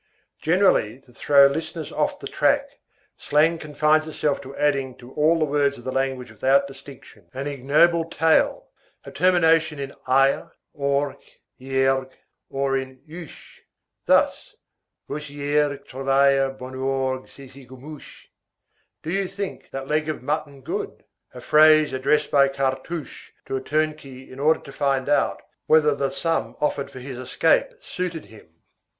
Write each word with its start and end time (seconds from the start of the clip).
Generally, 0.41 1.01
to 1.01 1.13
throw 1.13 1.45
listeners 1.45 1.91
off 1.91 2.17
the 2.19 2.25
track, 2.27 2.79
slang 3.17 3.59
confines 3.59 4.07
itself 4.07 4.41
to 4.41 4.55
adding 4.57 4.97
to 4.97 5.13
all 5.13 5.37
the 5.37 5.45
words 5.45 5.77
of 5.77 5.83
the 5.83 5.91
language 5.91 6.31
without 6.31 6.65
distinction, 6.65 7.29
an 7.35 7.45
ignoble 7.45 8.05
tail, 8.09 8.69
a 9.03 9.11
termination 9.11 9.77
in 9.77 9.93
aille, 10.07 10.51
in 10.73 10.81
orgue, 10.81 11.21
in 11.59 11.67
iergue, 11.67 12.13
or 12.49 12.75
in 12.75 12.97
uche. 13.07 13.59
Thus: 14.07 14.55
Vousiergue 15.07 15.85
trouvaille 15.85 16.57
bonorgue 16.57 17.27
ce 17.27 17.47
gigotmuche? 17.53 18.25
Do 19.03 19.11
you 19.11 19.27
think 19.27 19.69
that 19.69 19.87
leg 19.87 20.09
of 20.09 20.23
mutton 20.23 20.61
good? 20.63 21.03
A 21.35 21.41
phrase 21.41 21.93
addressed 21.93 22.31
by 22.31 22.47
Cartouche 22.47 23.29
to 23.45 23.55
a 23.55 23.61
turnkey 23.61 24.31
in 24.31 24.39
order 24.39 24.61
to 24.61 24.71
find 24.71 25.07
out 25.07 25.43
whether 25.67 25.93
the 25.93 26.09
sum 26.09 26.55
offered 26.59 26.89
for 26.89 26.97
his 26.97 27.19
escape 27.19 27.75
suited 27.81 28.25
him. 28.25 28.49